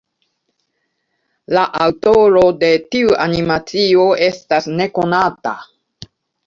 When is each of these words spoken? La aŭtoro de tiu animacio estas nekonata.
La 1.57 1.65
aŭtoro 1.87 2.43
de 2.65 2.73
tiu 2.97 3.15
animacio 3.27 4.09
estas 4.31 4.73
nekonata. 4.83 5.55